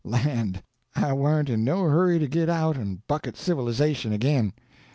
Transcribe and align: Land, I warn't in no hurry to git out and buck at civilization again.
Land, 0.03 0.63
I 0.95 1.13
warn't 1.13 1.47
in 1.47 1.63
no 1.63 1.83
hurry 1.83 2.17
to 2.17 2.27
git 2.27 2.49
out 2.49 2.75
and 2.75 3.05
buck 3.05 3.27
at 3.27 3.37
civilization 3.37 4.11
again. 4.11 4.53